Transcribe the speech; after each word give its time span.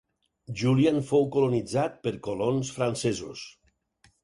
Julian 0.61 0.97
fou 1.09 1.27
colonitzat 1.35 2.01
per 2.07 2.15
colons 2.29 2.73
francesos. 2.79 3.47